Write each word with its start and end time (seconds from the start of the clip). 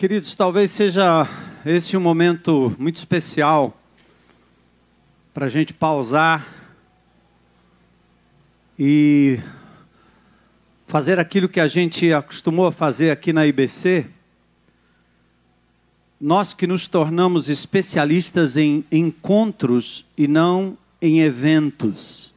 Queridos, 0.00 0.34
talvez 0.34 0.70
seja 0.70 1.28
esse 1.62 1.94
um 1.94 2.00
momento 2.00 2.74
muito 2.78 2.96
especial 2.96 3.78
para 5.34 5.44
a 5.44 5.48
gente 5.50 5.74
pausar 5.74 6.48
e 8.78 9.38
fazer 10.86 11.18
aquilo 11.18 11.50
que 11.50 11.60
a 11.60 11.66
gente 11.66 12.14
acostumou 12.14 12.64
a 12.64 12.72
fazer 12.72 13.10
aqui 13.10 13.30
na 13.30 13.46
IBC. 13.46 14.06
Nós 16.18 16.54
que 16.54 16.66
nos 16.66 16.86
tornamos 16.86 17.50
especialistas 17.50 18.56
em 18.56 18.82
encontros 18.90 20.06
e 20.16 20.26
não 20.26 20.78
em 21.02 21.20
eventos. 21.20 22.32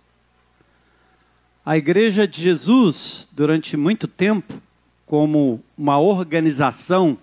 A 1.65 1.77
Igreja 1.77 2.27
de 2.27 2.41
Jesus, 2.41 3.25
durante 3.31 3.77
muito 3.77 4.05
tempo, 4.05 4.61
como 5.05 5.63
uma 5.77 5.97
organização, 5.97 7.17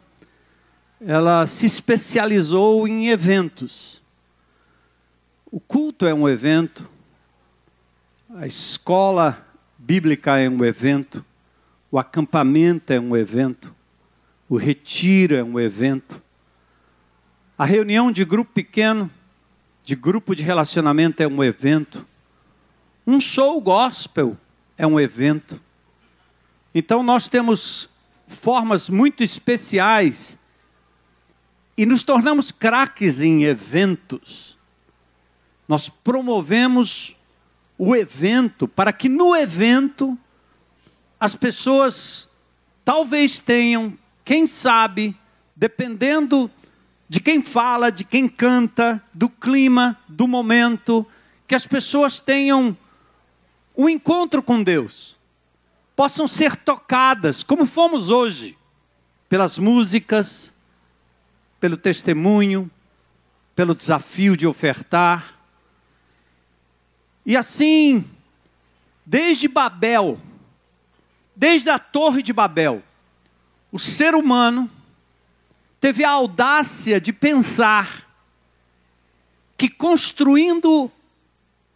ela 1.01 1.47
se 1.47 1.65
especializou 1.65 2.87
em 2.87 3.09
eventos. 3.09 4.03
O 5.51 5.59
culto 5.59 6.07
é 6.07 6.13
um 6.13 6.29
evento, 6.29 6.89
a 8.37 8.47
escola 8.47 9.47
bíblica 9.79 10.39
é 10.39 10.49
um 10.49 10.65
evento, 10.65 11.25
o 11.91 11.99
acampamento 11.99 12.93
é 12.93 13.01
um 13.01 13.17
evento, 13.17 13.75
o 14.49 14.57
retiro 14.57 15.35
é 15.35 15.43
um 15.43 15.59
evento, 15.59 16.23
a 17.57 17.65
reunião 17.65 18.13
de 18.13 18.25
grupo 18.25 18.53
pequeno, 18.53 19.11
de 19.83 19.97
grupo 19.97 20.37
de 20.37 20.43
relacionamento 20.43 21.23
é 21.23 21.27
um 21.27 21.43
evento, 21.43 22.07
um 23.07 23.19
show 23.19 23.61
gospel 23.61 24.37
é 24.77 24.87
um 24.87 25.01
evento. 25.01 25.61
Então 26.75 27.03
nós 27.03 27.29
temos 27.29 27.89
formas 28.29 28.89
muito 28.89 29.25
especiais 29.25 30.39
e 31.81 31.87
nos 31.87 32.03
tornamos 32.03 32.53
craques 32.53 33.23
em 33.23 33.45
eventos. 33.45 34.55
Nós 35.67 35.89
promovemos 35.89 37.17
o 37.79 37.97
evento 37.97 38.69
para 38.69 38.93
que 38.93 39.09
no 39.09 39.35
evento 39.35 40.19
as 41.19 41.35
pessoas 41.35 42.29
talvez 42.85 43.41
tenham, 43.41 43.97
quem 44.27 44.47
sabe, 44.47 45.17
dependendo 45.57 46.51
de 47.09 47.19
quem 47.19 47.41
fala, 47.41 47.91
de 47.91 48.05
quem 48.05 48.29
canta, 48.29 49.03
do 49.15 49.31
clima, 49.31 49.99
do 50.07 50.29
momento, 50.29 51.07
que 51.49 51.55
as 51.55 51.67
pessoas 51.67 52.21
tenham 52.21 52.77
um 53.75 53.89
encontro 53.89 54.43
com 54.43 54.63
Deus, 54.63 55.17
possam 55.97 56.29
ser 56.29 56.57
tocadas, 56.57 57.43
como 57.43 57.65
fomos 57.65 58.11
hoje, 58.11 58.55
pelas 59.31 59.57
músicas, 59.57 60.53
pelo 61.61 61.77
testemunho, 61.77 62.71
pelo 63.55 63.75
desafio 63.75 64.37
de 64.37 64.47
ofertar. 64.47 65.39
E 67.25 67.37
assim, 67.37 68.05
desde 69.05 69.47
Babel, 69.47 70.19
desde 71.37 71.69
a 71.69 71.79
Torre 71.79 72.23
de 72.23 72.33
Babel, 72.33 72.83
o 73.71 73.79
ser 73.79 74.15
humano 74.15 74.69
teve 75.81 76.03
a 76.03 76.11
audácia 76.11 77.01
de 77.01 77.13
pensar 77.13 78.09
que 79.57 79.69
construindo 79.69 80.91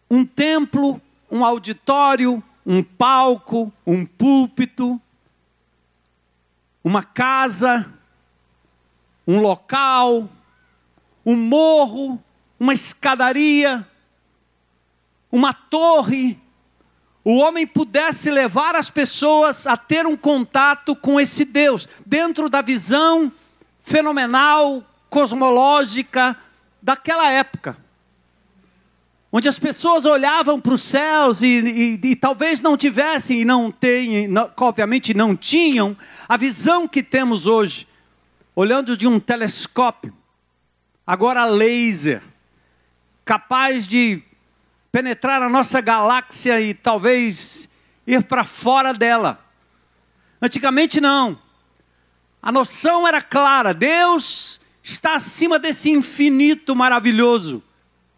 um 0.09 0.25
templo, 0.25 0.99
um 1.29 1.45
auditório, 1.45 2.43
um 2.65 2.81
palco, 2.81 3.71
um 3.85 4.05
púlpito, 4.05 4.99
uma 6.83 7.03
casa, 7.03 7.91
um 9.27 9.39
local, 9.39 10.29
um 11.25 11.35
morro, 11.35 12.21
uma 12.59 12.73
escadaria, 12.73 13.85
uma 15.31 15.53
torre, 15.53 16.39
o 17.23 17.37
homem 17.37 17.65
pudesse 17.65 18.29
levar 18.29 18.75
as 18.75 18.89
pessoas 18.89 19.65
a 19.65 19.75
ter 19.75 20.05
um 20.05 20.15
contato 20.15 20.95
com 20.95 21.19
esse 21.19 21.43
Deus, 21.43 21.89
dentro 22.05 22.47
da 22.49 22.61
visão 22.61 23.31
fenomenal, 23.79 24.83
cosmológica 25.09 26.37
daquela 26.79 27.31
época. 27.31 27.77
Onde 29.31 29.49
as 29.49 29.57
pessoas 29.57 30.05
olhavam 30.05 30.61
para 30.61 30.75
os 30.75 30.83
céus 30.83 31.41
e, 31.41 31.47
e, 31.47 31.99
e, 32.11 32.15
talvez 32.15 32.61
não 32.61 32.77
tivessem, 32.77 33.41
e 33.41 33.45
não 33.45 33.71
têm, 33.71 34.29
obviamente 34.55 35.13
não 35.13 35.35
tinham, 35.35 35.97
a 36.29 36.37
visão 36.37 36.87
que 36.87 37.01
temos 37.01 37.47
hoje 37.47 37.87
olhando 38.55 38.95
de 38.95 39.05
um 39.05 39.19
telescópio, 39.19 40.15
agora 41.05 41.45
laser, 41.45 42.23
capaz 43.25 43.87
de 43.87 44.23
penetrar 44.91 45.41
a 45.41 45.49
nossa 45.49 45.81
galáxia 45.81 46.61
e 46.61 46.73
talvez 46.73 47.67
ir 48.07 48.23
para 48.23 48.43
fora 48.43 48.93
dela. 48.93 49.43
Antigamente 50.41 51.01
não. 51.01 51.37
A 52.41 52.51
noção 52.51 53.07
era 53.07 53.21
clara: 53.21 53.73
Deus 53.73 54.59
está 54.81 55.15
acima 55.15 55.59
desse 55.59 55.89
infinito 55.89 56.75
maravilhoso 56.75 57.61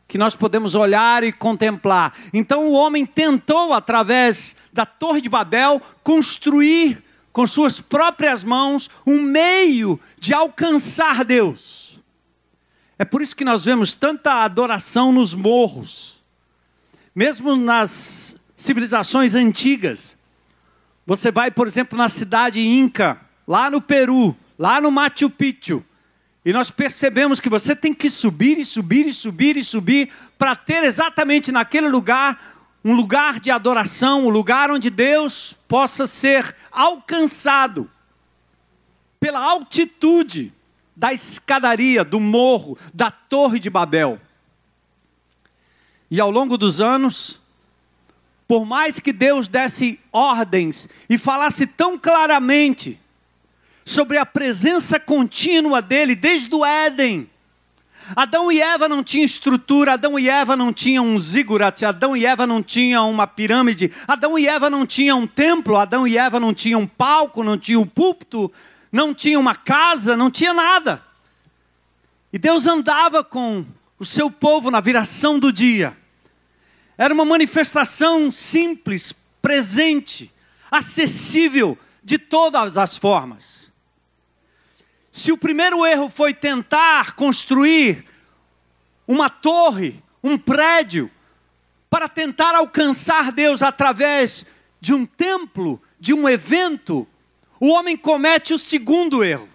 que 0.08 0.18
nós 0.18 0.36
podemos 0.36 0.74
olhar 0.76 1.24
e 1.24 1.34
contemplar. 1.34 2.14
Então 2.34 2.68
o 2.68 2.72
homem 2.72 3.06
tentou, 3.06 3.74
através 3.74 4.56
da 4.72 4.86
Torre 4.86 5.20
de 5.20 5.28
Babel, 5.28 5.82
construir 6.04 7.04
com 7.38 7.46
suas 7.46 7.80
próprias 7.80 8.44
mãos 8.44 8.90
um 9.06 9.22
meio 9.22 10.00
de 10.18 10.34
alcançar 10.34 11.24
Deus. 11.24 12.00
É 12.98 13.06
por 13.06 13.22
isso 13.22 13.36
que 13.36 13.46
nós 13.46 13.64
vemos 13.64 13.94
tanta 13.94 14.44
adoração 14.44 15.12
nos 15.12 15.36
morros, 15.36 16.18
mesmo 17.14 17.56
nas 17.56 18.36
civilizações 18.56 19.36
antigas. 19.36 20.18
Você 21.06 21.30
vai, 21.30 21.52
por 21.52 21.68
exemplo, 21.68 21.96
na 21.96 22.10
cidade 22.10 22.60
Inca, 22.60 23.22
lá 23.48 23.70
no 23.70 23.82
Peru, 23.82 24.36
lá 24.58 24.82
no 24.82 24.90
Machu 24.90 25.30
Picchu, 25.30 25.86
e 26.44 26.52
nós 26.52 26.72
percebemos 26.72 27.40
que 27.40 27.50
você 27.50 27.76
tem 27.76 27.94
que 27.94 28.10
subir 28.10 28.58
e 28.58 28.66
subir 28.66 29.06
e 29.06 29.14
subir 29.14 29.58
e 29.58 29.64
subir 29.64 30.10
para 30.40 30.56
ter 30.56 30.84
exatamente 30.84 31.52
naquele 31.52 31.88
lugar 31.88 32.57
um 32.88 32.94
lugar 32.94 33.42
de 33.42 33.52
adoração, 33.52 34.28
um 34.28 34.30
lugar 34.30 34.72
onde 34.72 34.90
Deus 34.90 35.52
possa 35.68 36.08
ser 36.08 36.56
alcançado 36.72 37.92
pela 39.20 39.40
altitude 39.40 40.54
da 40.96 41.12
escadaria, 41.12 42.06
do 42.06 42.18
morro, 42.18 42.78
da 42.94 43.12
Torre 43.12 43.60
de 43.60 43.70
Babel. 43.70 44.22
E 46.10 46.22
ao 46.22 46.32
longo 46.32 46.58
dos 46.58 46.80
anos, 46.80 47.42
por 48.48 48.66
mais 48.66 49.02
que 49.02 49.12
Deus 49.12 49.50
desse 49.50 50.00
ordens 50.10 50.88
e 51.10 51.18
falasse 51.18 51.68
tão 51.68 52.00
claramente 52.00 52.98
sobre 53.84 54.18
a 54.18 54.26
presença 54.26 54.98
contínua 54.98 55.82
dele 55.82 56.16
desde 56.16 56.56
o 56.56 56.66
Éden, 56.66 57.30
Adão 58.16 58.52
e 58.52 58.62
Eva 58.62 58.88
não 58.88 59.04
tinham 59.04 59.26
estrutura, 59.26 59.94
Adão 59.94 60.18
e 60.18 60.30
Eva 60.30 60.56
não 60.56 60.72
tinham 60.72 61.06
um 61.06 61.18
zigurat, 61.18 61.84
Adão 61.84 62.16
e 62.16 62.26
Eva 62.26 62.48
não 62.48 62.64
tinham 62.64 63.10
uma 63.10 63.28
pirâmide, 63.28 63.92
Adão 64.08 64.38
e 64.38 64.48
Eva 64.48 64.70
não 64.70 64.86
tinham 64.86 65.20
um 65.20 65.28
templo, 65.28 65.78
Adão 65.78 66.08
e 66.08 66.18
Eva 66.18 66.40
não 66.40 66.54
tinham 66.54 66.82
um 66.82 66.88
palco, 66.88 67.44
não 67.44 67.58
tinham 67.58 67.82
um 67.82 67.86
púlpito, 67.86 68.52
não 68.92 69.14
tinham 69.14 69.42
uma 69.42 69.56
casa, 69.56 70.16
não 70.16 70.32
tinha 70.32 70.54
nada. 70.54 71.02
E 72.32 72.38
Deus 72.38 72.68
andava 72.68 73.24
com 73.24 73.66
o 74.00 74.06
seu 74.06 74.30
povo 74.30 74.70
na 74.72 74.80
viração 74.80 75.40
do 75.40 75.52
dia. 75.52 75.96
Era 76.98 77.14
uma 77.14 77.26
manifestação 77.26 78.32
simples, 78.32 79.14
presente, 79.42 80.34
acessível 80.72 81.78
de 82.04 82.18
todas 82.18 82.78
as 82.78 82.98
formas. 82.98 83.72
Se 85.18 85.32
o 85.32 85.38
primeiro 85.38 85.84
erro 85.84 86.12
foi 86.12 86.32
tentar 86.32 87.16
construir 87.16 88.06
uma 89.08 89.32
torre, 89.32 90.00
um 90.24 90.38
prédio, 90.38 91.10
para 91.90 92.08
tentar 92.08 92.54
alcançar 92.54 93.32
Deus 93.32 93.64
através 93.64 94.46
de 94.80 94.94
um 94.94 95.08
templo, 95.08 95.82
de 96.00 96.14
um 96.14 96.30
evento, 96.30 97.08
o 97.60 97.70
homem 97.70 97.98
comete 97.98 98.54
o 98.54 98.60
segundo 98.60 99.24
erro. 99.24 99.50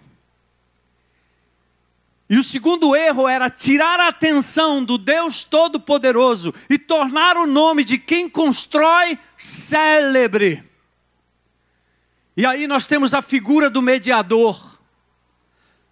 E 2.28 2.36
o 2.36 2.42
segundo 2.42 2.96
erro 2.96 3.28
era 3.28 3.48
tirar 3.48 4.00
a 4.00 4.08
atenção 4.08 4.82
do 4.82 4.98
Deus 4.98 5.44
Todo-Poderoso 5.44 6.52
e 6.68 6.76
tornar 6.76 7.36
o 7.36 7.46
nome 7.46 7.84
de 7.84 7.98
quem 7.98 8.28
constrói 8.28 9.16
célebre. 9.38 10.68
E 12.36 12.44
aí 12.44 12.66
nós 12.66 12.88
temos 12.88 13.14
a 13.14 13.22
figura 13.22 13.70
do 13.70 13.80
mediador 13.80 14.71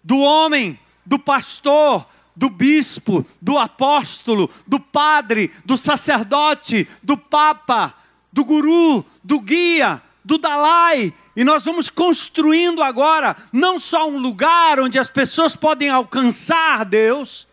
do 0.03 0.19
homem, 0.19 0.79
do 1.05 1.19
pastor, 1.19 2.05
do 2.35 2.49
bispo, 2.49 3.25
do 3.41 3.57
apóstolo, 3.57 4.49
do 4.65 4.79
padre, 4.79 5.51
do 5.65 5.77
sacerdote, 5.77 6.87
do 7.03 7.17
papa, 7.17 7.93
do 8.31 8.45
guru, 8.45 9.05
do 9.23 9.39
guia, 9.39 10.01
do 10.23 10.37
Dalai, 10.37 11.13
e 11.35 11.43
nós 11.43 11.65
vamos 11.65 11.89
construindo 11.89 12.83
agora 12.83 13.35
não 13.51 13.79
só 13.79 14.09
um 14.09 14.17
lugar 14.17 14.79
onde 14.79 14.99
as 14.99 15.09
pessoas 15.09 15.55
podem 15.55 15.89
alcançar 15.89 16.85
Deus, 16.85 17.47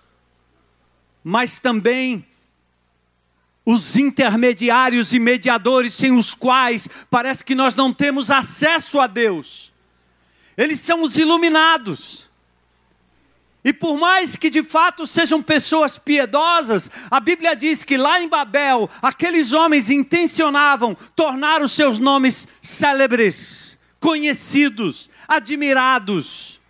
mas 1.24 1.58
também 1.58 2.26
os 3.64 3.96
intermediários 3.96 5.12
e 5.12 5.18
mediadores 5.18 5.94
sem 5.94 6.12
os 6.16 6.34
quais 6.34 6.88
parece 7.10 7.44
que 7.44 7.54
nós 7.54 7.74
não 7.74 7.92
temos 7.92 8.30
acesso 8.30 8.98
a 8.98 9.06
Deus. 9.06 9.72
Eles 10.56 10.80
são 10.80 11.02
os 11.02 11.16
iluminados. 11.16 12.27
E 13.64 13.72
por 13.72 13.98
mais 13.98 14.36
que 14.36 14.48
de 14.48 14.62
fato 14.62 15.06
sejam 15.06 15.42
pessoas 15.42 15.98
piedosas, 15.98 16.90
a 17.10 17.18
Bíblia 17.18 17.56
diz 17.56 17.82
que 17.82 17.96
lá 17.96 18.20
em 18.20 18.28
Babel, 18.28 18.88
aqueles 19.02 19.52
homens 19.52 19.90
intencionavam 19.90 20.96
tornar 21.16 21.60
os 21.60 21.72
seus 21.72 21.98
nomes 21.98 22.46
célebres, 22.62 23.76
conhecidos, 23.98 25.10
admirados. 25.26 26.60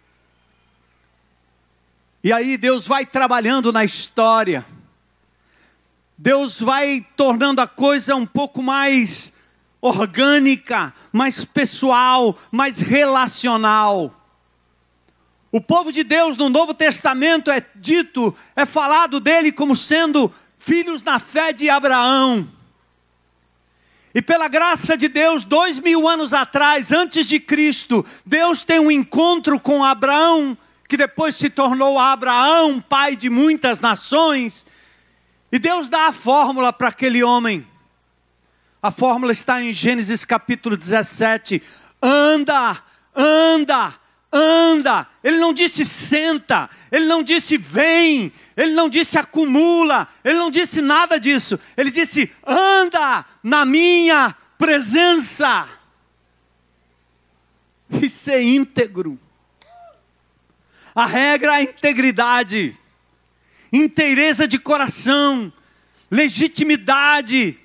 E 2.25 2.33
aí 2.33 2.57
Deus 2.57 2.87
vai 2.87 3.07
trabalhando 3.07 3.73
na 3.73 3.85
história. 3.85 4.67
Deus 6.17 6.61
vai 6.61 7.07
tornando 7.17 7.61
a 7.61 7.69
coisa 7.69 8.17
um 8.17 8.27
pouco 8.27 8.61
mais 8.61 9.33
orgânica, 9.81 10.93
mais 11.13 11.45
pessoal, 11.45 12.37
mais 12.51 12.81
relacional. 12.81 14.18
O 15.59 15.61
povo 15.61 15.91
de 15.91 16.05
Deus 16.05 16.37
no 16.37 16.49
Novo 16.49 16.73
Testamento 16.73 17.51
é 17.51 17.61
dito, 17.75 18.33
é 18.55 18.65
falado 18.65 19.19
dele 19.19 19.51
como 19.51 19.75
sendo 19.75 20.33
filhos 20.57 21.03
na 21.03 21.19
fé 21.19 21.53
de 21.53 21.69
Abraão. 21.69 22.49
E 24.15 24.23
pela 24.23 24.47
graça 24.47 24.97
de 24.97 25.09
Deus, 25.09 25.43
dois 25.43 25.81
mil 25.81 26.07
anos 26.07 26.33
atrás, 26.33 26.93
antes 26.93 27.27
de 27.27 27.41
Cristo, 27.41 28.07
Deus 28.25 28.63
tem 28.63 28.79
um 28.79 28.89
encontro 28.89 29.59
com 29.59 29.83
Abraão, 29.83 30.57
que 30.89 30.97
depois 30.97 31.35
se 31.35 31.51
tornou 31.51 31.99
Abraão, 31.99 32.81
pai 32.81 33.17
de 33.17 33.29
muitas 33.29 33.81
nações. 33.81 34.65
E 35.51 35.59
Deus 35.59 35.89
dá 35.89 36.07
a 36.07 36.13
fórmula 36.13 36.73
para 36.73 36.87
aquele 36.87 37.25
homem. 37.25 37.67
A 38.81 38.93
fórmula 38.93 39.33
está 39.33 39.61
em 39.61 39.73
Gênesis 39.73 40.25
capítulo 40.25 40.77
17. 40.77 41.61
Anda, 42.01 42.81
anda, 43.13 43.99
anda. 44.33 45.07
Ele 45.23 45.39
não 45.39 45.53
disse 45.53 45.85
senta, 45.85 46.69
ele 46.91 47.07
não 47.07 47.23
disse 47.23 47.57
vem, 47.57 48.33
ele 48.57 48.73
não 48.73 48.89
disse 48.89 49.19
acumula, 49.19 50.09
ele 50.25 50.39
não 50.39 50.51
disse 50.51 50.81
nada 50.81 51.19
disso. 51.19 51.59
Ele 51.77 51.91
disse 51.91 52.31
anda 52.47 53.25
na 53.43 53.65
minha 53.65 54.35
presença. 54.57 55.69
E 57.91 58.09
ser 58.09 58.43
íntegro. 58.43 59.19
A 60.95 61.07
regra 61.07 61.53
é 61.53 61.55
a 61.55 61.63
integridade, 61.63 62.77
inteireza 63.73 64.49
de 64.49 64.59
coração, 64.59 65.53
legitimidade 66.11 67.59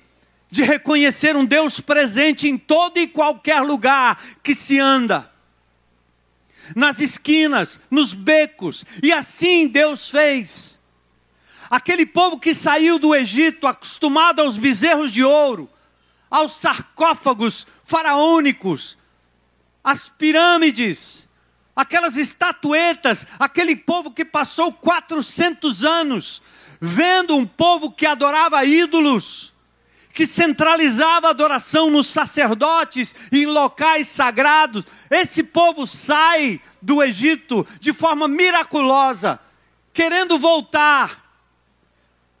de 0.50 0.62
reconhecer 0.62 1.34
um 1.34 1.44
Deus 1.44 1.80
presente 1.80 2.48
em 2.48 2.56
todo 2.56 2.98
e 2.98 3.08
qualquer 3.08 3.60
lugar 3.60 4.22
que 4.40 4.54
se 4.54 4.78
anda 4.78 5.33
nas 6.74 7.00
esquinas, 7.00 7.80
nos 7.90 8.12
becos, 8.12 8.84
e 9.02 9.12
assim 9.12 9.66
Deus 9.66 10.08
fez. 10.08 10.78
Aquele 11.70 12.06
povo 12.06 12.38
que 12.38 12.54
saiu 12.54 12.98
do 12.98 13.14
Egito 13.14 13.66
acostumado 13.66 14.40
aos 14.40 14.56
bezerros 14.56 15.12
de 15.12 15.24
ouro, 15.24 15.68
aos 16.30 16.52
sarcófagos 16.52 17.66
faraônicos, 17.84 18.96
às 19.82 20.08
pirâmides, 20.08 21.28
aquelas 21.74 22.16
estatuetas, 22.16 23.26
aquele 23.38 23.74
povo 23.74 24.10
que 24.10 24.24
passou 24.24 24.72
400 24.72 25.84
anos 25.84 26.42
vendo 26.80 27.34
um 27.34 27.46
povo 27.46 27.90
que 27.90 28.04
adorava 28.04 28.64
ídolos, 28.64 29.53
que 30.14 30.28
centralizava 30.28 31.26
a 31.26 31.30
adoração 31.30 31.90
nos 31.90 32.06
sacerdotes 32.06 33.12
e 33.32 33.42
em 33.42 33.46
locais 33.46 34.06
sagrados. 34.06 34.86
Esse 35.10 35.42
povo 35.42 35.88
sai 35.88 36.60
do 36.80 37.02
Egito 37.02 37.66
de 37.80 37.92
forma 37.92 38.28
miraculosa, 38.28 39.40
querendo 39.92 40.38
voltar. 40.38 41.24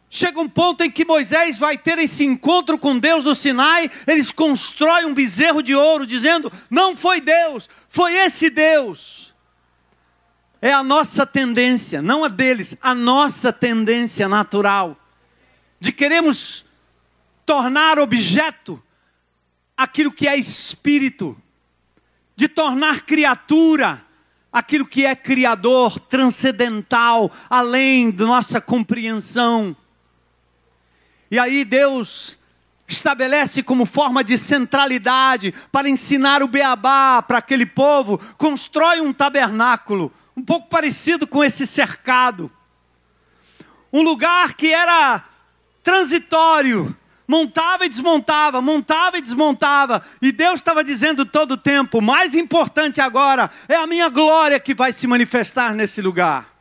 Chega 0.08 0.38
um 0.38 0.48
ponto 0.48 0.84
em 0.84 0.90
que 0.90 1.04
Moisés 1.04 1.58
vai 1.58 1.76
ter 1.76 1.98
esse 1.98 2.24
encontro 2.24 2.78
com 2.78 2.96
Deus 2.96 3.24
no 3.24 3.34
Sinai, 3.34 3.90
eles 4.06 4.30
constroem 4.30 5.06
um 5.06 5.12
bezerro 5.12 5.60
de 5.60 5.74
ouro, 5.74 6.06
dizendo: 6.06 6.52
Não 6.70 6.94
foi 6.94 7.20
Deus, 7.20 7.68
foi 7.88 8.14
esse 8.14 8.48
Deus. 8.48 9.34
É 10.62 10.72
a 10.72 10.84
nossa 10.84 11.26
tendência, 11.26 12.00
não 12.00 12.22
a 12.22 12.28
deles, 12.28 12.76
a 12.80 12.94
nossa 12.94 13.52
tendência 13.52 14.28
natural, 14.28 14.96
de 15.80 15.90
queremos 15.90 16.63
tornar 17.44 17.98
objeto 17.98 18.82
aquilo 19.76 20.12
que 20.12 20.28
é 20.28 20.36
espírito, 20.36 21.36
de 22.36 22.48
tornar 22.48 23.02
criatura 23.02 24.04
aquilo 24.54 24.86
que 24.86 25.04
é 25.04 25.16
criador, 25.16 25.98
transcendental, 25.98 27.28
além 27.50 28.12
da 28.12 28.24
nossa 28.24 28.60
compreensão. 28.60 29.76
E 31.28 31.40
aí 31.40 31.64
Deus 31.64 32.38
estabelece 32.86 33.64
como 33.64 33.84
forma 33.84 34.22
de 34.22 34.38
centralidade 34.38 35.52
para 35.72 35.88
ensinar 35.88 36.40
o 36.40 36.46
beabá 36.46 37.20
para 37.20 37.38
aquele 37.38 37.66
povo, 37.66 38.16
constrói 38.38 39.00
um 39.00 39.12
tabernáculo, 39.12 40.12
um 40.36 40.42
pouco 40.42 40.68
parecido 40.68 41.26
com 41.26 41.42
esse 41.42 41.66
cercado. 41.66 42.48
Um 43.92 44.02
lugar 44.02 44.54
que 44.54 44.72
era 44.72 45.24
transitório, 45.82 46.96
montava 47.26 47.86
e 47.86 47.88
desmontava, 47.88 48.60
montava 48.60 49.18
e 49.18 49.22
desmontava, 49.22 50.04
e 50.20 50.30
Deus 50.30 50.56
estava 50.56 50.84
dizendo 50.84 51.24
todo 51.24 51.52
o 51.52 51.56
tempo: 51.56 52.00
mais 52.00 52.34
importante 52.34 53.00
agora 53.00 53.50
é 53.68 53.76
a 53.76 53.86
minha 53.86 54.08
glória 54.08 54.60
que 54.60 54.74
vai 54.74 54.92
se 54.92 55.06
manifestar 55.06 55.74
nesse 55.74 56.00
lugar. 56.00 56.52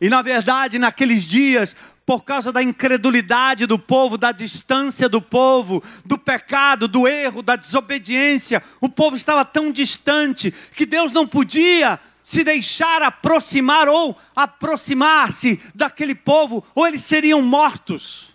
E 0.00 0.08
na 0.08 0.22
verdade, 0.22 0.78
naqueles 0.78 1.24
dias, 1.24 1.74
por 2.04 2.24
causa 2.24 2.52
da 2.52 2.62
incredulidade 2.62 3.64
do 3.64 3.78
povo, 3.78 4.18
da 4.18 4.32
distância 4.32 5.08
do 5.08 5.22
povo, 5.22 5.82
do 6.04 6.18
pecado, 6.18 6.86
do 6.88 7.08
erro, 7.08 7.42
da 7.42 7.56
desobediência, 7.56 8.62
o 8.80 8.88
povo 8.88 9.16
estava 9.16 9.44
tão 9.44 9.70
distante 9.70 10.52
que 10.74 10.84
Deus 10.84 11.12
não 11.12 11.26
podia 11.26 11.98
se 12.22 12.42
deixar 12.42 13.02
aproximar 13.02 13.88
ou 13.88 14.18
aproximar-se 14.34 15.60
daquele 15.74 16.14
povo, 16.14 16.64
ou 16.74 16.86
eles 16.86 17.02
seriam 17.02 17.40
mortos 17.40 18.33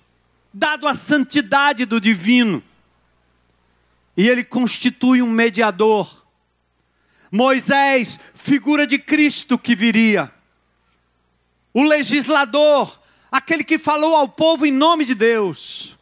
dado 0.54 0.88
a 0.88 0.94
santidade 0.94 1.86
do 1.86 2.00
divino. 2.00 2.64
E 4.18 4.28
ele 4.28 4.44
constitui 4.44 5.22
um 5.22 5.30
mediador. 5.30 6.26
Moisés, 7.32 8.20
figura 8.34 8.88
de 8.88 8.98
Cristo 8.98 9.58
que 9.58 9.76
viria. 9.76 10.32
O 11.74 11.84
legislador, 11.84 13.00
aquele 13.32 13.64
que 13.64 13.78
falou 13.78 14.16
ao 14.16 14.28
povo 14.28 14.66
em 14.66 14.72
nome 14.72 15.06
de 15.06 15.14
Deus. 15.14 15.96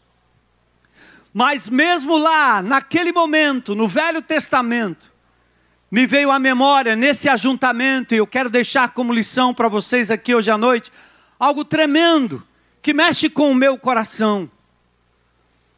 Mas 1.34 1.68
mesmo 1.68 2.18
lá, 2.18 2.64
naquele 2.64 3.12
momento, 3.12 3.76
no 3.76 3.88
Velho 3.88 4.22
Testamento, 4.22 5.12
me 5.92 6.08
veio 6.08 6.32
à 6.32 6.40
memória 6.40 6.96
nesse 6.96 7.30
ajuntamento, 7.30 8.16
e 8.16 8.18
eu 8.18 8.26
quero 8.26 8.50
deixar 8.50 8.92
como 8.92 9.14
lição 9.14 9.54
para 9.54 9.68
vocês 9.68 10.10
aqui 10.10 10.34
hoje 10.34 10.50
à 10.50 10.58
noite, 10.58 10.92
algo 11.38 11.64
tremendo 11.64 12.47
que 12.88 12.94
mexe 12.94 13.30
com 13.30 13.52
o 13.52 13.56
meu 13.56 13.78
coração. 13.78 14.50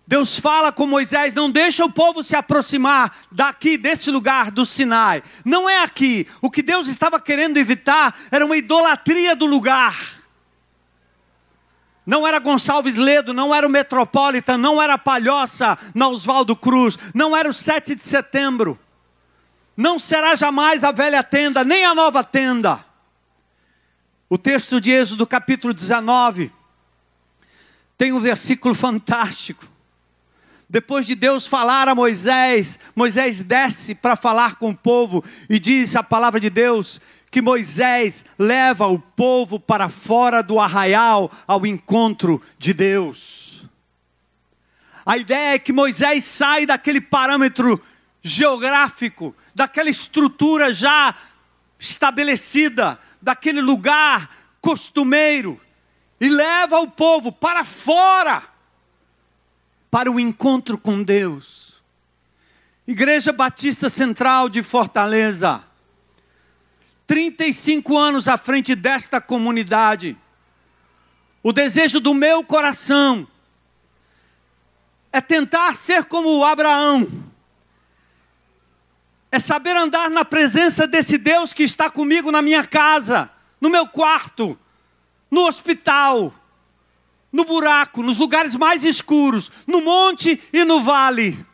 Deus 0.06 0.38
fala 0.38 0.72
com 0.72 0.86
Moisés: 0.86 1.34
não 1.34 1.50
deixa 1.50 1.84
o 1.84 1.92
povo 1.92 2.22
se 2.22 2.36
aproximar 2.36 3.18
daqui, 3.32 3.80
desse 3.80 4.12
lugar 4.12 4.52
do 4.52 4.64
Sinai. 4.64 5.24
Não 5.44 5.68
é 5.68 5.82
aqui. 5.82 6.28
O 6.40 6.52
que 6.52 6.62
Deus 6.62 6.88
estava 6.88 7.20
querendo 7.20 7.58
evitar 7.58 8.16
era 8.30 8.46
uma 8.46 8.56
idolatria 8.56 9.36
do 9.36 9.48
lugar. 9.48 10.22
Não 12.06 12.28
era 12.28 12.38
Gonçalves 12.38 12.96
Ledo, 12.96 13.34
não 13.34 13.56
era 13.56 13.66
o 13.66 13.72
Metropolitan, 13.72 14.60
não 14.60 14.80
era 14.80 14.96
Palhoça 14.96 15.80
na 15.96 16.10
Oswaldo 16.10 16.56
Cruz, 16.56 16.96
não 17.12 17.36
era 17.36 17.50
o 17.50 17.54
7 17.54 17.96
de 17.96 18.04
setembro. 18.04 18.78
Não 19.76 19.98
será 19.98 20.36
jamais 20.36 20.84
a 20.84 20.92
velha 20.92 21.24
tenda, 21.24 21.64
nem 21.64 21.84
a 21.86 21.96
nova 21.96 22.24
tenda. 22.24 22.86
O 24.30 24.38
texto 24.38 24.80
de 24.80 24.92
Êxodo, 24.92 25.26
capítulo 25.26 25.74
19, 25.74 26.59
tem 28.00 28.14
um 28.14 28.20
versículo 28.22 28.74
fantástico. 28.74 29.68
Depois 30.70 31.06
de 31.06 31.16
Deus 31.16 31.46
falar 31.46 31.90
a 31.90 31.94
Moisés, 31.94 32.80
Moisés 32.96 33.42
desce 33.42 33.94
para 33.94 34.16
falar 34.16 34.56
com 34.56 34.70
o 34.70 34.76
povo 34.76 35.22
e 35.50 35.60
diz 35.60 35.98
a 35.98 36.02
palavra 36.02 36.40
de 36.40 36.50
Deus 36.50 37.02
que 37.30 37.42
Moisés 37.42 38.24
leva 38.38 38.88
o 38.88 38.98
povo 38.98 39.60
para 39.60 39.90
fora 39.90 40.42
do 40.42 40.62
arraial 40.62 41.30
ao 41.46 41.66
encontro 41.66 42.42
de 42.58 42.74
Deus. 42.74 43.68
A 45.06 45.18
ideia 45.18 45.56
é 45.56 45.60
que 45.60 45.74
Moisés 45.74 46.24
sai 46.24 46.66
daquele 46.66 47.02
parâmetro 47.02 47.84
geográfico, 48.22 49.36
daquela 49.54 49.90
estrutura 49.90 50.72
já 50.72 51.14
estabelecida, 51.78 52.98
daquele 53.22 53.60
lugar 53.60 54.30
costumeiro, 54.62 55.60
e 56.20 56.28
leva 56.28 56.80
o 56.80 56.90
povo 56.90 57.32
para 57.32 57.64
fora, 57.64 58.44
para 59.90 60.12
o 60.12 60.20
encontro 60.20 60.78
com 60.78 61.02
Deus. 61.02 61.82
Igreja 62.86 63.32
Batista 63.32 63.88
Central 63.88 64.50
de 64.50 64.62
Fortaleza, 64.64 65.64
35 67.08 67.98
anos 67.98 68.28
à 68.28 68.38
frente 68.38 68.76
desta 68.76 69.22
comunidade, 69.22 70.18
o 71.42 71.54
desejo 71.54 72.00
do 72.00 72.14
meu 72.14 72.44
coração 72.44 73.28
é 75.12 75.22
tentar 75.22 75.76
ser 75.78 76.06
como 76.06 76.44
Abraão, 76.44 77.08
é 79.32 79.40
saber 79.40 79.76
andar 79.76 80.10
na 80.10 80.26
presença 80.26 80.86
desse 80.88 81.18
Deus 81.18 81.54
que 81.54 81.64
está 81.64 81.90
comigo 81.90 82.32
na 82.32 82.42
minha 82.42 82.66
casa, 82.66 83.30
no 83.62 83.70
meu 83.70 83.88
quarto, 83.88 84.58
no 85.30 85.46
hospital, 85.46 86.34
no 87.32 87.46
buraco, 87.46 88.02
nos 88.02 88.18
lugares 88.18 88.56
mais 88.56 88.84
escuros, 88.84 89.52
no 89.68 89.82
monte 89.82 90.42
e 90.52 90.64
no 90.64 90.82
vale. 90.82 91.46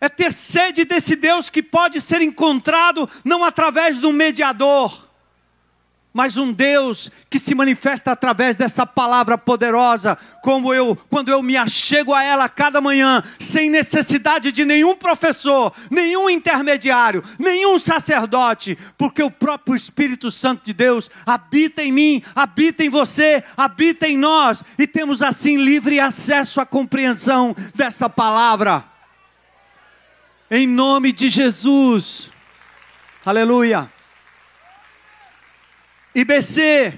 É 0.00 0.08
ter 0.08 0.32
sede 0.32 0.84
desse 0.84 1.16
Deus 1.16 1.48
que 1.48 1.62
pode 1.62 2.00
ser 2.00 2.20
encontrado 2.20 3.08
não 3.24 3.42
através 3.42 3.98
de 3.98 4.06
um 4.06 4.12
mediador, 4.12 5.03
mas 6.14 6.36
um 6.36 6.52
Deus 6.52 7.10
que 7.28 7.40
se 7.40 7.56
manifesta 7.56 8.12
através 8.12 8.54
dessa 8.54 8.86
palavra 8.86 9.36
poderosa, 9.36 10.16
como 10.44 10.72
eu, 10.72 10.96
quando 11.10 11.28
eu 11.28 11.42
me 11.42 11.56
achego 11.56 12.14
a 12.14 12.22
ela 12.22 12.48
cada 12.48 12.80
manhã, 12.80 13.20
sem 13.40 13.68
necessidade 13.68 14.52
de 14.52 14.64
nenhum 14.64 14.94
professor, 14.94 15.74
nenhum 15.90 16.30
intermediário, 16.30 17.24
nenhum 17.36 17.80
sacerdote, 17.80 18.78
porque 18.96 19.24
o 19.24 19.30
próprio 19.30 19.74
Espírito 19.74 20.30
Santo 20.30 20.64
de 20.64 20.72
Deus 20.72 21.10
habita 21.26 21.82
em 21.82 21.90
mim, 21.90 22.22
habita 22.32 22.84
em 22.84 22.88
você, 22.88 23.42
habita 23.56 24.06
em 24.06 24.16
nós, 24.16 24.62
e 24.78 24.86
temos 24.86 25.20
assim 25.20 25.56
livre 25.56 25.98
acesso 25.98 26.60
à 26.60 26.66
compreensão 26.66 27.56
desta 27.74 28.08
palavra. 28.08 28.84
Em 30.48 30.68
nome 30.68 31.12
de 31.12 31.28
Jesus. 31.28 32.30
Aleluia. 33.26 33.93
IBC, 36.14 36.94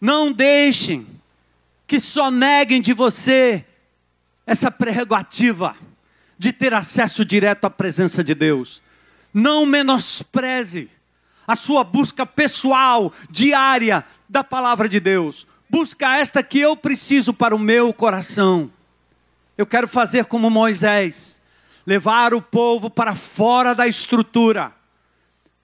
não 0.00 0.32
deixem 0.32 1.06
que 1.86 2.00
só 2.00 2.30
neguem 2.30 2.82
de 2.82 2.92
você 2.92 3.64
essa 4.46 4.70
prerrogativa 4.70 5.76
de 6.38 6.52
ter 6.52 6.74
acesso 6.74 7.24
direto 7.24 7.64
à 7.64 7.70
presença 7.70 8.24
de 8.24 8.34
Deus. 8.34 8.82
Não 9.32 9.64
menospreze 9.64 10.90
a 11.46 11.54
sua 11.54 11.84
busca 11.84 12.26
pessoal, 12.26 13.12
diária 13.30 14.04
da 14.28 14.42
palavra 14.42 14.88
de 14.88 14.98
Deus. 14.98 15.46
Busca 15.70 16.16
esta 16.16 16.42
que 16.42 16.58
eu 16.58 16.76
preciso 16.76 17.32
para 17.32 17.54
o 17.54 17.58
meu 17.58 17.92
coração. 17.92 18.70
Eu 19.56 19.66
quero 19.66 19.86
fazer 19.86 20.24
como 20.24 20.50
Moisés, 20.50 21.40
levar 21.86 22.34
o 22.34 22.42
povo 22.42 22.90
para 22.90 23.14
fora 23.14 23.74
da 23.74 23.86
estrutura 23.86 24.72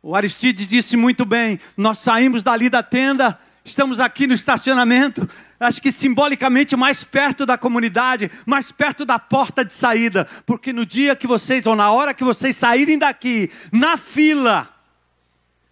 o 0.03 0.15
Aristides 0.15 0.67
disse 0.67 0.97
muito 0.97 1.25
bem: 1.25 1.61
nós 1.77 1.99
saímos 1.99 2.43
dali 2.43 2.71
da 2.71 2.83
tenda, 2.83 3.39
estamos 3.65 4.01
aqui 4.01 4.27
no 4.27 4.35
estacionamento, 4.35 5.29
acho 5.59 5.81
que 5.81 5.93
simbolicamente 5.93 6.75
mais 6.77 7.05
perto 7.05 7.45
da 7.45 7.59
comunidade, 7.59 8.31
mais 8.47 8.73
perto 8.73 9.05
da 9.05 9.19
porta 9.19 9.65
de 9.65 9.75
saída, 9.75 10.27
porque 10.47 10.73
no 10.73 10.87
dia 10.87 11.15
que 11.15 11.27
vocês, 11.27 11.67
ou 11.67 11.77
na 11.77 11.91
hora 11.91 12.15
que 12.15 12.25
vocês 12.25 12.57
saírem 12.57 12.99
daqui, 12.99 13.51
na 13.71 13.97
fila, 13.97 14.69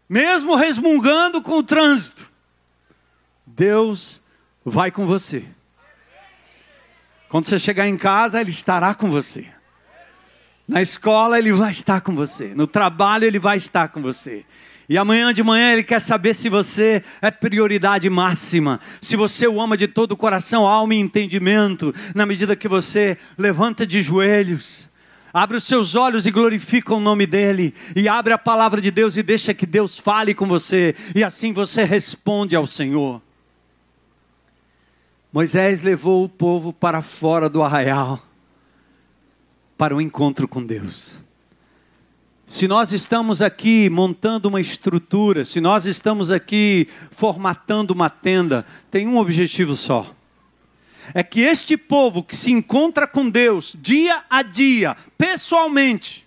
mesmo 0.09 0.55
resmungando 0.55 1.41
com 1.41 1.59
o 1.59 1.63
trânsito, 1.63 2.31
Deus 3.47 4.23
vai 4.65 4.91
com 4.91 5.07
você. 5.07 5.45
Quando 7.29 7.47
você 7.47 7.59
chegar 7.59 7.87
em 7.87 7.97
casa, 7.97 8.41
Ele 8.41 8.51
estará 8.51 8.95
com 8.95 9.11
você. 9.11 9.47
Na 10.69 10.83
escola 10.83 11.39
ele 11.39 11.51
vai 11.51 11.71
estar 11.71 12.03
com 12.03 12.15
você, 12.15 12.53
no 12.55 12.67
trabalho 12.67 13.25
ele 13.25 13.39
vai 13.39 13.57
estar 13.57 13.89
com 13.89 14.03
você. 14.03 14.45
E 14.87 14.99
amanhã 14.99 15.33
de 15.33 15.43
manhã 15.43 15.73
ele 15.73 15.83
quer 15.83 15.99
saber 15.99 16.35
se 16.35 16.51
você 16.51 17.03
é 17.23 17.31
prioridade 17.31 18.09
máxima, 18.11 18.79
se 19.01 19.17
você 19.17 19.49
o 19.49 19.63
ama 19.63 19.79
de 19.79 19.89
todo 19.89 20.13
o 20.13 20.17
coração, 20.17 20.67
alma 20.67 20.95
e 20.95 20.99
entendimento, 20.99 21.95
na 22.15 22.27
medida 22.27 22.55
que 22.55 22.69
você 22.69 23.17
levanta 23.39 23.87
de 23.87 24.03
joelhos, 24.03 24.91
abre 25.33 25.57
os 25.57 25.65
seus 25.65 25.95
olhos 25.95 26.27
e 26.27 26.31
glorifica 26.31 26.95
o 26.95 27.01
nome 27.01 27.27
dele, 27.27 27.75
e 27.97 28.07
abre 28.07 28.35
a 28.35 28.39
palavra 28.39 28.81
de 28.81 28.91
Deus 28.91 29.17
e 29.17 29.23
deixa 29.23 29.55
que 29.55 29.67
Deus 29.67 29.99
fale 29.99 30.35
com 30.35 30.47
você, 30.47 30.95
e 31.15 31.25
assim 31.25 31.51
você 31.51 31.83
responde 31.83 32.55
ao 32.55 32.67
Senhor. 32.67 33.23
Moisés 35.33 35.83
levou 35.83 36.25
o 36.25 36.29
povo 36.29 36.75
para 36.75 37.01
fora 37.01 37.49
do 37.49 37.63
arraial 37.63 38.28
para 39.79 39.95
o 39.95 40.01
encontro 40.01 40.49
com 40.49 40.63
Deus. 40.67 41.17
Se 42.45 42.67
nós 42.67 42.93
estamos 42.93 43.41
aqui 43.41 43.89
montando 43.89 44.49
uma 44.49 44.61
estrutura, 44.61 45.45
se 45.45 45.61
nós 45.61 45.87
estamos 45.87 46.33
aqui 46.33 46.89
formatando 47.11 47.95
uma 47.95 48.11
tenda, 48.11 48.67
tem 48.91 49.07
um 49.07 49.19
objetivo 49.19 49.75
só. 49.75 50.13
É 51.15 51.23
que 51.23 51.41
este 51.41 51.77
povo 51.77 52.23
que 52.23 52.35
se 52.35 52.51
encontra 52.51 53.07
com 53.07 53.31
Deus 53.31 53.77
dia 53.79 54.25
a 54.29 54.43
dia, 54.43 54.97
pessoalmente, 55.17 56.27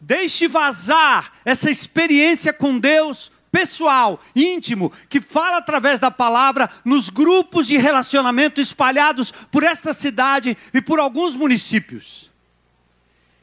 deixe 0.00 0.46
vazar 0.46 1.32
essa 1.44 1.70
experiência 1.70 2.52
com 2.52 2.78
Deus 2.78 3.32
pessoal, 3.50 4.20
íntimo, 4.34 4.92
que 5.08 5.20
fala 5.20 5.58
através 5.58 5.98
da 5.98 6.10
palavra 6.10 6.70
nos 6.84 7.08
grupos 7.10 7.66
de 7.66 7.76
relacionamento 7.76 8.60
espalhados 8.60 9.30
por 9.30 9.62
esta 9.62 9.92
cidade 9.92 10.56
e 10.72 10.80
por 10.80 10.98
alguns 10.98 11.34
municípios. 11.34 12.30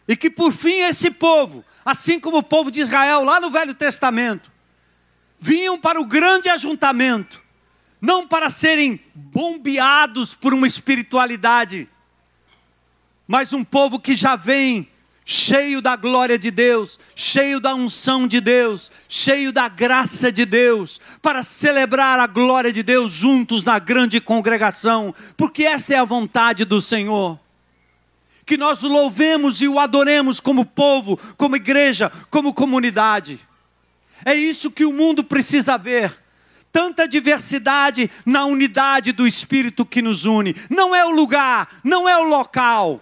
E 0.08 0.16
que 0.16 0.30
por 0.30 0.52
fim 0.52 0.82
esse 0.82 1.10
povo, 1.10 1.66
assim 1.84 2.20
como 2.20 2.38
o 2.38 2.44
povo 2.44 2.70
de 2.70 2.82
Israel 2.82 3.24
lá 3.24 3.40
no 3.40 3.50
Velho 3.50 3.74
Testamento, 3.74 4.52
vinham 5.40 5.80
para 5.80 6.00
o 6.00 6.06
grande 6.06 6.50
ajuntamento, 6.50 7.42
não 8.00 8.28
para 8.28 8.50
serem 8.50 9.00
bombeados 9.14 10.34
por 10.34 10.54
uma 10.54 10.68
espiritualidade, 10.68 11.90
mas 13.28 13.54
um 13.54 13.64
povo 13.64 14.00
que 14.00 14.14
já 14.16 14.36
vem 14.36 14.88
cheio 15.26 15.82
da 15.82 15.96
glória 15.96 16.38
de 16.38 16.52
Deus, 16.52 17.00
cheio 17.16 17.60
da 17.60 17.74
unção 17.74 18.28
de 18.28 18.40
Deus, 18.40 18.92
cheio 19.10 19.52
da 19.52 19.68
graça 19.68 20.32
de 20.32 20.46
Deus, 20.46 21.02
para 21.20 21.42
celebrar 21.42 22.20
a 22.20 22.28
glória 22.28 22.72
de 22.72 22.84
Deus 22.84 23.12
juntos 23.12 23.64
na 23.64 23.80
grande 23.80 24.22
congregação, 24.22 25.14
porque 25.36 25.64
esta 25.64 25.96
é 25.96 25.98
a 25.98 26.04
vontade 26.04 26.64
do 26.64 26.80
Senhor. 26.80 27.40
Que 28.46 28.56
nós 28.56 28.84
o 28.84 28.88
louvemos 28.88 29.60
e 29.64 29.68
o 29.68 29.80
adoremos 29.80 30.40
como 30.40 30.64
povo, 30.64 31.20
como 31.36 31.56
igreja, 31.56 32.12
como 32.30 32.54
comunidade. 32.54 33.40
É 34.24 34.36
isso 34.36 34.70
que 34.70 34.86
o 34.86 34.94
mundo 34.94 35.24
precisa 35.24 35.76
ver 35.76 36.16
tanta 36.72 37.08
diversidade 37.08 38.12
na 38.26 38.46
unidade 38.46 39.12
do 39.12 39.26
Espírito 39.26 39.86
que 39.86 40.02
nos 40.02 40.26
une. 40.26 40.56
Não 40.70 40.94
é 40.94 41.04
o 41.06 41.10
lugar, 41.10 41.80
não 41.84 42.08
é 42.08 42.18
o 42.18 42.26
local, 42.26 43.02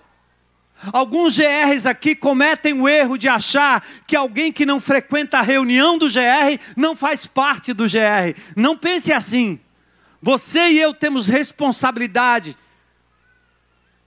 Alguns 0.92 1.38
GRs 1.38 1.86
aqui 1.86 2.16
cometem 2.16 2.74
o 2.74 2.90
erro 2.90 3.18
de 3.18 3.28
achar 3.28 3.86
que 4.06 4.16
alguém 4.16 4.52
que 4.52 4.66
não 4.66 4.80
frequenta 4.80 5.40
a 5.40 5.42
reunião 5.42 5.98
do 5.98 6.08
GR 6.08 6.60
não 6.76 6.96
faz 6.96 7.26
parte 7.26 7.74
do 7.74 7.86
GR. 7.86 8.38
Não 8.56 8.78
pense 8.78 9.14
assim. 9.14 9.60
Você 10.22 10.72
e 10.72 10.80
eu 10.80 10.94
temos 10.94 11.28
responsabilidade 11.28 12.58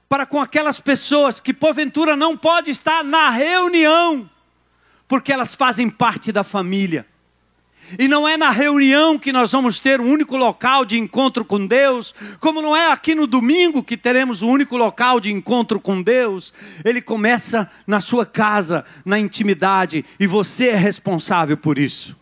para 0.08 0.26
com 0.26 0.40
aquelas 0.40 0.78
pessoas 0.78 1.40
que 1.40 1.52
porventura 1.52 2.16
não 2.16 2.36
podem 2.36 2.70
estar 2.70 3.02
na 3.02 3.28
reunião, 3.28 4.28
porque 5.08 5.32
elas 5.32 5.54
fazem 5.54 5.90
parte 5.90 6.30
da 6.30 6.44
família. 6.44 7.06
E 7.98 8.08
não 8.08 8.26
é 8.26 8.36
na 8.36 8.50
reunião 8.50 9.18
que 9.18 9.32
nós 9.32 9.52
vamos 9.52 9.78
ter 9.78 10.00
um 10.00 10.10
único 10.10 10.36
local 10.36 10.84
de 10.84 10.98
encontro 10.98 11.44
com 11.44 11.66
Deus, 11.66 12.14
como 12.40 12.60
não 12.60 12.76
é 12.76 12.90
aqui 12.90 13.14
no 13.14 13.26
domingo 13.26 13.82
que 13.82 13.96
teremos 13.96 14.42
o 14.42 14.46
um 14.46 14.50
único 14.50 14.76
local 14.76 15.20
de 15.20 15.30
encontro 15.30 15.80
com 15.80 16.02
Deus. 16.02 16.52
Ele 16.84 17.00
começa 17.00 17.68
na 17.86 18.00
sua 18.00 18.26
casa, 18.26 18.84
na 19.04 19.18
intimidade, 19.18 20.04
e 20.18 20.26
você 20.26 20.68
é 20.68 20.76
responsável 20.76 21.56
por 21.56 21.78
isso. 21.78 22.16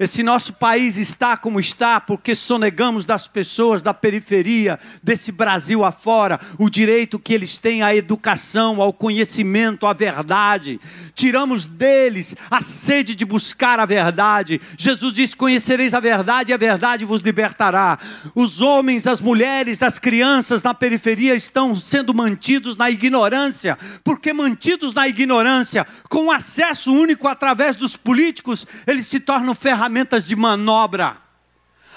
Esse 0.00 0.22
nosso 0.22 0.54
país 0.54 0.96
está 0.96 1.36
como 1.36 1.60
está 1.60 2.00
porque 2.00 2.34
sonegamos 2.34 3.04
das 3.04 3.28
pessoas 3.28 3.82
da 3.82 3.92
periferia, 3.92 4.80
desse 5.02 5.30
Brasil 5.30 5.84
afora, 5.84 6.40
o 6.58 6.70
direito 6.70 7.18
que 7.18 7.34
eles 7.34 7.58
têm 7.58 7.82
à 7.82 7.94
educação, 7.94 8.80
ao 8.80 8.94
conhecimento, 8.94 9.86
à 9.86 9.92
verdade. 9.92 10.80
Tiramos 11.14 11.66
deles 11.66 12.34
a 12.50 12.62
sede 12.62 13.14
de 13.14 13.26
buscar 13.26 13.78
a 13.78 13.84
verdade. 13.84 14.58
Jesus 14.78 15.12
disse: 15.12 15.36
Conhecereis 15.36 15.92
a 15.92 16.00
verdade 16.00 16.50
e 16.50 16.54
a 16.54 16.56
verdade 16.56 17.04
vos 17.04 17.20
libertará. 17.20 17.98
Os 18.34 18.62
homens, 18.62 19.06
as 19.06 19.20
mulheres, 19.20 19.82
as 19.82 19.98
crianças 19.98 20.62
na 20.62 20.72
periferia 20.72 21.34
estão 21.34 21.76
sendo 21.76 22.14
mantidos 22.14 22.74
na 22.74 22.88
ignorância, 22.88 23.76
porque 24.02 24.32
mantidos 24.32 24.94
na 24.94 25.06
ignorância, 25.06 25.86
com 26.08 26.30
acesso 26.30 26.90
único 26.90 27.28
através 27.28 27.76
dos 27.76 27.98
políticos, 27.98 28.66
eles 28.86 29.06
se 29.06 29.20
tornam 29.20 29.54
ferramentas 29.54 29.89
ferramentas 29.90 30.26
de 30.26 30.36
manobra. 30.36 31.16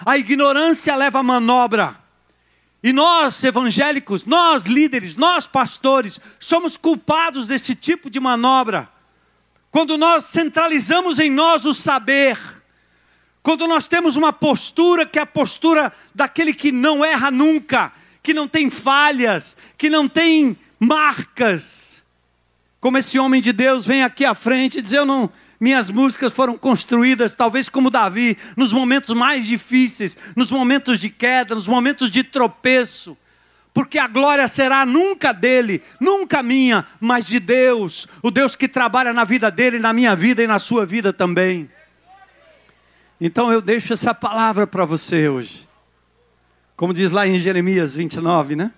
A 0.03 0.17
ignorância 0.17 0.95
leva 0.95 1.19
a 1.19 1.23
manobra. 1.23 1.95
E 2.81 2.91
nós, 2.91 3.41
evangélicos, 3.43 4.25
nós 4.25 4.63
líderes, 4.65 5.15
nós 5.15 5.47
pastores, 5.47 6.19
somos 6.39 6.75
culpados 6.75 7.45
desse 7.45 7.75
tipo 7.75 8.09
de 8.09 8.19
manobra. 8.19 8.89
Quando 9.71 9.97
nós 9.97 10.25
centralizamos 10.25 11.19
em 11.19 11.29
nós 11.29 11.65
o 11.65 11.73
saber, 11.73 12.37
quando 13.41 13.67
nós 13.67 13.87
temos 13.87 14.15
uma 14.17 14.33
postura 14.33 15.05
que 15.05 15.19
é 15.19 15.21
a 15.21 15.25
postura 15.25 15.93
daquele 16.13 16.53
que 16.53 16.71
não 16.71 17.05
erra 17.05 17.31
nunca, 17.31 17.93
que 18.21 18.33
não 18.33 18.47
tem 18.47 18.69
falhas, 18.69 19.55
que 19.77 19.89
não 19.89 20.09
tem 20.09 20.57
marcas, 20.79 22.03
como 22.81 22.97
esse 22.97 23.17
homem 23.17 23.41
de 23.41 23.53
Deus 23.53 23.85
vem 23.85 24.03
aqui 24.03 24.25
à 24.25 24.35
frente 24.35 24.79
e 24.79 24.81
diz: 24.81 24.91
Eu 24.91 25.05
não, 25.05 25.31
minhas 25.63 25.89
músicas 25.89 26.33
foram 26.33 26.57
construídas, 26.57 27.33
talvez 27.33 27.69
como 27.69 27.89
Davi, 27.89 28.37
nos 28.57 28.73
momentos 28.73 29.15
mais 29.15 29.47
difíceis, 29.47 30.17
nos 30.35 30.51
momentos 30.51 30.99
de 30.99 31.09
queda, 31.09 31.55
nos 31.55 31.69
momentos 31.69 32.09
de 32.09 32.21
tropeço. 32.21 33.17
Porque 33.73 33.97
a 33.97 34.05
glória 34.05 34.45
será 34.49 34.85
nunca 34.85 35.31
dele, 35.31 35.81
nunca 36.01 36.43
minha, 36.43 36.85
mas 36.99 37.25
de 37.25 37.39
Deus, 37.39 38.09
o 38.21 38.29
Deus 38.29 38.57
que 38.57 38.67
trabalha 38.67 39.13
na 39.13 39.23
vida 39.23 39.49
dele, 39.49 39.79
na 39.79 39.93
minha 39.93 40.13
vida 40.17 40.43
e 40.43 40.47
na 40.47 40.59
sua 40.59 40.85
vida 40.85 41.13
também. 41.13 41.71
Então 43.21 43.49
eu 43.49 43.61
deixo 43.61 43.93
essa 43.93 44.13
palavra 44.13 44.67
para 44.67 44.83
você 44.83 45.29
hoje. 45.29 45.65
Como 46.75 46.93
diz 46.93 47.09
lá 47.09 47.25
em 47.25 47.39
Jeremias 47.39 47.95
29, 47.95 48.57
né? 48.57 48.73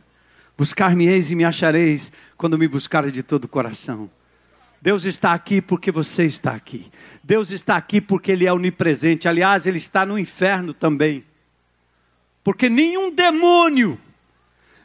Buscar-me-eis 0.56 1.32
e 1.32 1.36
me 1.36 1.46
achareis 1.46 2.12
quando 2.38 2.60
me 2.60 2.68
buscares 2.68 3.12
de 3.12 3.24
todo 3.24 3.46
o 3.46 3.48
coração. 3.48 4.08
Deus 4.86 5.04
está 5.04 5.34
aqui 5.34 5.64
porque 5.64 5.90
você 5.90 6.26
está 6.26 6.52
aqui. 6.52 6.92
Deus 7.24 7.50
está 7.50 7.76
aqui 7.76 8.00
porque 8.00 8.32
Ele 8.32 8.46
é 8.46 8.54
onipresente. 8.54 9.28
Aliás, 9.28 9.66
Ele 9.66 9.80
está 9.80 10.06
no 10.06 10.16
inferno 10.16 10.76
também. 10.76 11.26
Porque 12.44 12.70
nenhum 12.70 13.10
demônio, 13.10 14.00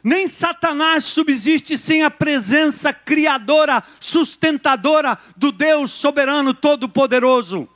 nem 0.03 0.25
Satanás 0.25 1.05
subsiste 1.05 1.77
sem 1.77 2.01
a 2.01 2.09
presença 2.09 2.91
criadora, 2.91 3.83
sustentadora 3.99 5.15
do 5.37 5.51
Deus 5.51 5.91
soberano 5.91 6.51
todo-poderoso. 6.51 7.69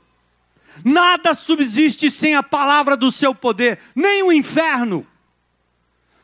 Nada 0.84 1.32
subsiste 1.32 2.10
sem 2.10 2.34
a 2.34 2.42
palavra 2.42 2.96
do 2.96 3.12
seu 3.12 3.36
poder, 3.36 3.78
nem 3.94 4.24
o 4.24 4.32
inferno. 4.32 5.06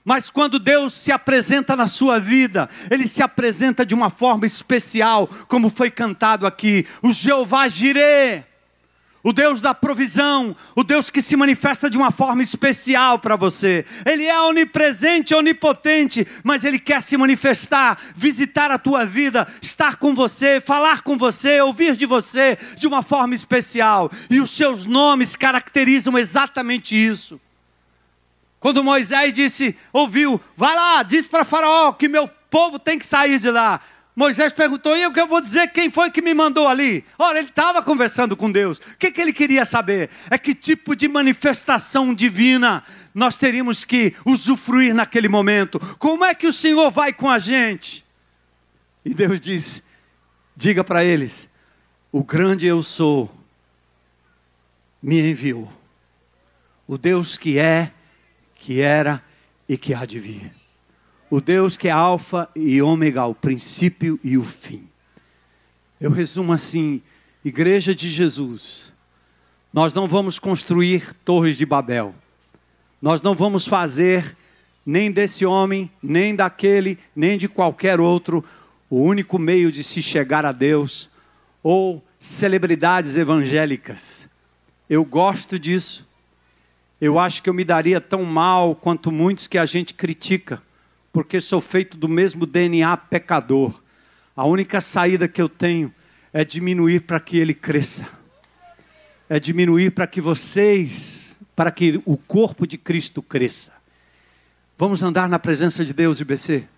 Mas 0.04 0.30
quando 0.30 0.58
Deus 0.58 0.92
se 0.92 1.12
apresenta 1.12 1.76
na 1.76 1.86
sua 1.86 2.18
vida, 2.18 2.68
Ele 2.90 3.06
se 3.06 3.22
apresenta 3.22 3.86
de 3.86 3.94
uma 3.94 4.10
forma 4.10 4.46
especial, 4.46 5.28
como 5.46 5.70
foi 5.70 5.90
cantado 5.90 6.46
aqui: 6.46 6.84
o 7.00 7.12
Jeová 7.12 7.68
Jireh, 7.68 8.44
o 9.22 9.32
Deus 9.32 9.62
da 9.62 9.72
provisão, 9.72 10.56
o 10.74 10.82
Deus 10.82 11.08
que 11.08 11.22
se 11.22 11.36
manifesta 11.36 11.88
de 11.88 11.96
uma 11.96 12.10
forma 12.10 12.42
especial 12.42 13.20
para 13.20 13.36
você. 13.36 13.84
Ele 14.04 14.24
é 14.24 14.40
onipresente, 14.40 15.34
onipotente, 15.34 16.26
mas 16.42 16.64
Ele 16.64 16.78
quer 16.80 17.00
se 17.00 17.16
manifestar, 17.16 17.98
visitar 18.16 18.72
a 18.72 18.78
tua 18.78 19.04
vida, 19.04 19.46
estar 19.60 19.96
com 19.96 20.14
você, 20.14 20.60
falar 20.60 21.02
com 21.02 21.16
você, 21.16 21.60
ouvir 21.60 21.94
de 21.94 22.06
você 22.06 22.58
de 22.76 22.88
uma 22.88 23.02
forma 23.04 23.36
especial. 23.36 24.10
E 24.28 24.40
os 24.40 24.50
seus 24.50 24.84
nomes 24.84 25.36
caracterizam 25.36 26.18
exatamente 26.18 26.96
isso. 26.96 27.40
Quando 28.62 28.84
Moisés 28.84 29.32
disse, 29.34 29.76
ouviu, 29.92 30.40
vai 30.56 30.76
lá, 30.76 31.02
diz 31.02 31.26
para 31.26 31.44
Faraó 31.44 31.90
que 31.92 32.06
meu 32.06 32.28
povo 32.48 32.78
tem 32.78 32.96
que 32.96 33.04
sair 33.04 33.40
de 33.40 33.50
lá. 33.50 33.80
Moisés 34.14 34.52
perguntou: 34.52 34.96
e 34.96 35.04
o 35.04 35.12
que 35.12 35.20
eu 35.20 35.26
vou 35.26 35.40
dizer? 35.40 35.72
Quem 35.72 35.90
foi 35.90 36.12
que 36.12 36.22
me 36.22 36.32
mandou 36.32 36.68
ali? 36.68 37.04
Ora, 37.18 37.40
ele 37.40 37.48
estava 37.48 37.82
conversando 37.82 38.36
com 38.36 38.52
Deus. 38.52 38.78
O 38.78 38.96
que, 38.96 39.10
que 39.10 39.20
ele 39.20 39.32
queria 39.32 39.64
saber? 39.64 40.10
É 40.30 40.38
que 40.38 40.54
tipo 40.54 40.94
de 40.94 41.08
manifestação 41.08 42.14
divina 42.14 42.84
nós 43.12 43.36
teríamos 43.36 43.82
que 43.82 44.14
usufruir 44.24 44.94
naquele 44.94 45.28
momento. 45.28 45.80
Como 45.98 46.24
é 46.24 46.32
que 46.32 46.46
o 46.46 46.52
Senhor 46.52 46.88
vai 46.88 47.12
com 47.12 47.28
a 47.28 47.40
gente? 47.40 48.04
E 49.04 49.12
Deus 49.12 49.40
diz: 49.40 49.82
diga 50.56 50.84
para 50.84 51.04
eles: 51.04 51.48
o 52.12 52.22
grande 52.22 52.64
eu 52.64 52.80
sou 52.80 53.28
me 55.02 55.18
enviou. 55.18 55.68
O 56.86 56.96
Deus 56.96 57.36
que 57.36 57.58
é 57.58 57.90
que 58.62 58.80
era 58.80 59.20
e 59.68 59.76
que 59.76 59.92
há 59.92 60.04
de 60.04 60.20
vir. 60.20 60.52
O 61.28 61.40
Deus 61.40 61.76
que 61.76 61.88
é 61.88 61.90
Alfa 61.90 62.48
e 62.54 62.80
Ômega, 62.80 63.26
o 63.26 63.34
princípio 63.34 64.20
e 64.22 64.38
o 64.38 64.44
fim. 64.44 64.88
Eu 66.00 66.12
resumo 66.12 66.52
assim: 66.52 67.02
Igreja 67.44 67.92
de 67.92 68.08
Jesus, 68.08 68.92
nós 69.72 69.92
não 69.92 70.06
vamos 70.06 70.38
construir 70.38 71.12
torres 71.24 71.56
de 71.56 71.66
Babel, 71.66 72.14
nós 73.00 73.20
não 73.20 73.34
vamos 73.34 73.66
fazer 73.66 74.36
nem 74.86 75.10
desse 75.10 75.44
homem, 75.44 75.90
nem 76.00 76.34
daquele, 76.34 77.00
nem 77.16 77.36
de 77.36 77.48
qualquer 77.48 77.98
outro, 77.98 78.44
o 78.88 79.02
único 79.02 79.40
meio 79.40 79.72
de 79.72 79.82
se 79.82 80.00
chegar 80.00 80.46
a 80.46 80.52
Deus, 80.52 81.10
ou 81.64 82.00
celebridades 82.16 83.16
evangélicas. 83.16 84.28
Eu 84.88 85.04
gosto 85.04 85.58
disso, 85.58 86.06
eu 87.02 87.18
acho 87.18 87.42
que 87.42 87.50
eu 87.50 87.54
me 87.54 87.64
daria 87.64 88.00
tão 88.00 88.22
mal 88.22 88.76
quanto 88.76 89.10
muitos 89.10 89.48
que 89.48 89.58
a 89.58 89.66
gente 89.66 89.92
critica, 89.92 90.62
porque 91.12 91.40
sou 91.40 91.60
feito 91.60 91.96
do 91.96 92.08
mesmo 92.08 92.46
DNA 92.46 92.96
pecador. 92.96 93.82
A 94.36 94.44
única 94.44 94.80
saída 94.80 95.26
que 95.26 95.42
eu 95.42 95.48
tenho 95.48 95.92
é 96.32 96.44
diminuir 96.44 97.00
para 97.00 97.18
que 97.18 97.36
ele 97.36 97.54
cresça. 97.54 98.08
É 99.28 99.40
diminuir 99.40 99.90
para 99.90 100.06
que 100.06 100.20
vocês, 100.20 101.36
para 101.56 101.72
que 101.72 102.00
o 102.06 102.16
corpo 102.16 102.68
de 102.68 102.78
Cristo 102.78 103.20
cresça. 103.20 103.72
Vamos 104.78 105.02
andar 105.02 105.28
na 105.28 105.40
presença 105.40 105.84
de 105.84 105.92
Deus, 105.92 106.20
IBC? 106.20 106.68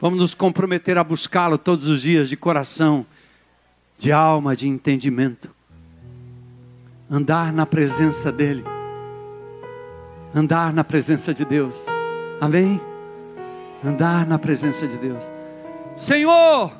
Vamos 0.00 0.18
nos 0.18 0.34
comprometer 0.34 0.98
a 0.98 1.04
buscá-lo 1.04 1.56
todos 1.56 1.86
os 1.86 2.02
dias 2.02 2.28
de 2.28 2.36
coração, 2.36 3.06
de 3.96 4.10
alma, 4.10 4.56
de 4.56 4.66
entendimento. 4.66 5.48
Andar 7.08 7.52
na 7.52 7.64
presença 7.64 8.32
dEle 8.32 8.73
andar 10.34 10.72
na 10.72 10.82
presença 10.82 11.32
de 11.32 11.44
Deus. 11.44 11.76
Amém? 12.40 12.80
Andar 13.84 14.26
na 14.26 14.38
presença 14.38 14.86
de 14.88 14.96
Deus. 14.96 15.30
Senhor, 15.94 16.72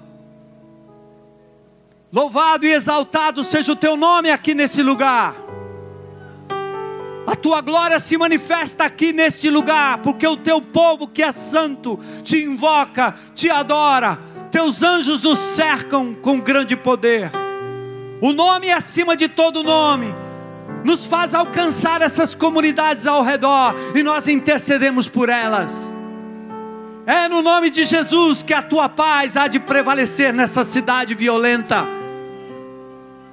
louvado 2.12 2.66
e 2.66 2.72
exaltado 2.72 3.44
seja 3.44 3.72
o 3.72 3.76
teu 3.76 3.96
nome 3.96 4.30
aqui 4.30 4.54
nesse 4.54 4.82
lugar. 4.82 5.36
A 7.26 7.36
tua 7.36 7.60
glória 7.60 7.98
se 8.00 8.18
manifesta 8.18 8.84
aqui 8.84 9.12
neste 9.12 9.48
lugar, 9.48 9.98
porque 9.98 10.26
o 10.26 10.36
teu 10.36 10.60
povo 10.60 11.06
que 11.08 11.22
é 11.22 11.32
santo 11.32 11.98
te 12.22 12.44
invoca, 12.44 13.14
te 13.34 13.48
adora. 13.48 14.18
Teus 14.50 14.82
anjos 14.82 15.22
nos 15.22 15.38
cercam 15.38 16.14
com 16.14 16.38
grande 16.38 16.76
poder. 16.76 17.30
O 18.20 18.32
nome 18.32 18.66
é 18.66 18.72
acima 18.72 19.16
de 19.16 19.28
todo 19.28 19.62
nome 19.62 20.14
nos 20.84 21.06
faz 21.06 21.34
alcançar 21.34 22.02
essas 22.02 22.34
comunidades 22.34 23.06
ao 23.06 23.22
redor 23.22 23.74
e 23.94 24.02
nós 24.02 24.28
intercedemos 24.28 25.08
por 25.08 25.30
elas. 25.30 25.72
É 27.06 27.26
no 27.26 27.42
nome 27.42 27.70
de 27.70 27.84
Jesus 27.84 28.42
que 28.42 28.52
a 28.52 28.62
tua 28.62 28.88
paz 28.88 29.36
há 29.36 29.48
de 29.48 29.58
prevalecer 29.58 30.32
nessa 30.32 30.62
cidade 30.62 31.14
violenta. 31.14 31.86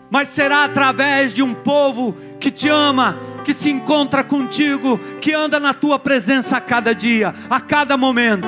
Mas 0.10 0.30
será 0.30 0.64
através 0.64 1.34
de 1.34 1.44
um 1.44 1.54
povo 1.54 2.16
que 2.40 2.50
te 2.50 2.68
ama, 2.70 3.18
que 3.44 3.54
se 3.54 3.70
encontra 3.70 4.24
contigo, 4.24 4.98
que 5.20 5.34
anda 5.34 5.60
na 5.60 5.74
tua 5.74 6.00
presença 6.00 6.58
a 6.58 6.62
cada 6.62 6.96
dia, 6.96 7.34
a 7.50 7.62
cada 7.62 7.98
momento. 7.98 8.48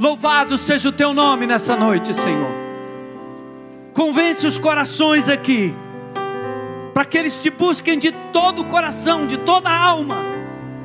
Louvado 0.00 0.58
seja 0.58 0.90
o 0.90 0.92
teu 0.92 1.14
nome 1.14 1.46
nessa 1.46 1.76
noite, 1.76 2.12
Senhor. 2.12 2.50
Convence 3.94 4.46
os 4.46 4.58
corações 4.58 5.30
aqui 5.30 5.74
para 6.96 7.04
que 7.04 7.18
eles 7.18 7.38
te 7.38 7.50
busquem 7.50 7.98
de 7.98 8.10
todo 8.32 8.62
o 8.62 8.64
coração, 8.64 9.26
de 9.26 9.36
toda 9.36 9.68
a 9.68 9.78
alma. 9.78 10.16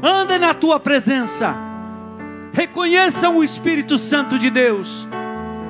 Andem 0.03 0.39
na 0.39 0.53
tua 0.53 0.77
presença. 0.77 1.55
Reconheçam 2.51 3.37
o 3.37 3.43
Espírito 3.45 3.97
Santo 3.97 4.37
de 4.37 4.49
Deus. 4.49 5.07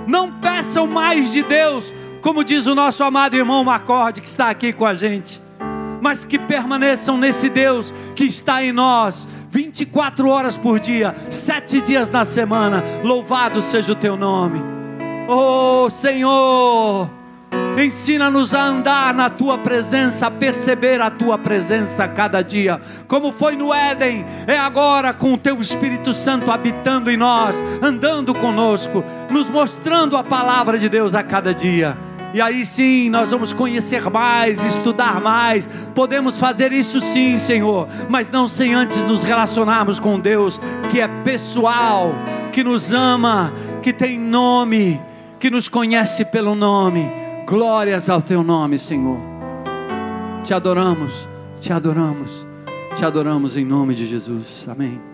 Não 0.08 0.32
peçam 0.32 0.88
mais 0.88 1.32
de 1.32 1.44
Deus, 1.44 1.94
como 2.24 2.44
diz 2.44 2.66
o 2.66 2.74
nosso 2.74 3.04
amado 3.04 3.36
irmão 3.36 3.64
Macorde, 3.64 4.20
que 4.20 4.28
está 4.28 4.50
aqui 4.50 4.74
com 4.74 4.84
a 4.84 4.96
gente. 4.96 5.40
mas 6.02 6.26
que 6.26 6.40
permaneçam 6.40 7.16
nesse 7.20 7.48
Deus 7.48 7.94
que 8.16 8.24
está 8.24 8.64
em 8.64 8.72
nós 8.72 9.28
24 9.52 10.28
horas 10.28 10.58
por 10.58 10.80
dia, 10.80 11.16
sete 11.30 11.80
dias 11.84 12.10
na 12.10 12.26
semana. 12.26 12.84
Louvado 13.04 13.62
seja 13.62 13.92
o 13.92 13.96
teu 13.96 14.18
nome. 14.18 14.60
Oh 15.28 15.88
Senhor, 15.92 17.08
ensina-nos 17.78 18.54
a 18.54 18.64
andar 18.64 19.14
na 19.14 19.30
tua 19.30 19.58
presença, 19.58 20.28
a 20.28 20.32
perceber 20.32 21.02
a 21.02 21.10
tua 21.10 21.38
presença 21.38 22.04
a 22.04 22.08
cada 22.08 22.42
dia, 22.42 22.80
como 23.08 23.32
foi 23.32 23.56
no 23.56 23.74
Éden, 23.74 24.26
é 24.48 24.58
agora 24.58 25.14
com 25.14 25.34
o 25.34 25.38
teu 25.38 25.60
Espírito 25.60 26.14
Santo 26.14 26.52
habitando 26.52 27.10
em 27.10 27.18
nós, 27.18 27.64
andando 27.82 28.34
conosco, 28.34 29.04
nos 29.30 29.50
mostrando 29.50 30.18
a 30.18 30.24
palavra 30.24 30.78
de 30.78 30.90
Deus 30.90 31.16
a 31.16 31.24
cada 31.24 31.54
dia. 31.54 31.98
E 32.34 32.40
aí 32.40 32.66
sim, 32.66 33.10
nós 33.10 33.32
vamos 33.32 33.52
conhecer 33.52 34.10
mais, 34.10 34.64
estudar 34.64 35.20
mais. 35.20 35.68
Podemos 35.94 36.38
fazer 36.38 36.72
isso 36.72 37.02
sim, 37.02 37.38
Senhor, 37.38 37.90
mas 38.08 38.30
não 38.30 38.48
sem 38.48 38.74
antes 38.74 39.02
nos 39.04 39.22
relacionarmos 39.22 40.00
com 40.00 40.18
Deus, 40.18 40.60
que 40.90 41.02
é 41.02 41.08
pessoal, 41.26 42.16
que 42.54 42.64
nos 42.64 42.94
ama, 42.94 43.54
que 43.82 43.92
tem 43.92 44.18
nome, 44.18 45.02
que 45.40 45.50
nos 45.50 45.68
conhece 45.68 46.24
pelo 46.24 46.56
nome. 46.56 47.21
Glórias 47.52 48.10
ao 48.10 48.22
teu 48.22 48.46
nome, 48.46 48.78
Senhor. 48.80 49.18
Te 50.42 50.54
adoramos, 50.54 51.28
te 51.60 51.74
adoramos, 51.74 52.48
te 52.96 53.04
adoramos 53.04 53.58
em 53.58 53.66
nome 53.66 53.94
de 53.94 54.06
Jesus. 54.06 54.66
Amém. 54.70 55.02